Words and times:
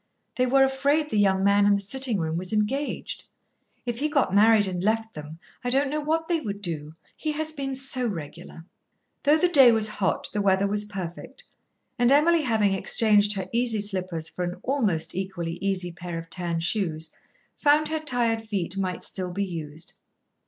"They 0.35 0.47
were 0.47 0.63
afraid 0.63 1.11
the 1.11 1.19
young 1.19 1.43
man 1.43 1.67
in 1.67 1.75
the 1.75 1.79
sitting 1.79 2.17
room 2.19 2.35
was 2.35 2.51
engaged. 2.51 3.25
If 3.85 3.99
he 3.99 4.09
got 4.09 4.33
married 4.33 4.65
and 4.67 4.81
left 4.81 5.13
them, 5.13 5.37
I 5.63 5.69
don't 5.69 5.91
know 5.91 5.99
what 5.99 6.27
they 6.27 6.39
would 6.39 6.59
do; 6.59 6.93
he 7.15 7.33
has 7.33 7.51
been 7.51 7.75
so 7.75 8.07
regular." 8.07 8.65
Though 9.21 9.37
the 9.37 9.47
day 9.47 9.71
was 9.71 9.87
hot, 9.87 10.27
the 10.33 10.41
weather 10.41 10.65
was 10.65 10.85
perfect, 10.85 11.43
and 11.99 12.11
Emily, 12.11 12.41
having 12.41 12.73
exchanged 12.73 13.33
her 13.35 13.47
easy 13.53 13.79
slippers 13.79 14.27
for 14.27 14.43
an 14.43 14.55
almost 14.63 15.13
equally 15.13 15.59
easy 15.61 15.91
pair 15.91 16.17
of 16.17 16.31
tan 16.31 16.61
shoes, 16.61 17.13
found 17.55 17.89
her 17.89 17.99
tired 17.99 18.41
feet 18.41 18.75
might 18.79 19.03
still 19.03 19.31
be 19.31 19.45
used. 19.45 19.93